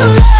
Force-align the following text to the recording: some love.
some 0.00 0.14
love. 0.14 0.39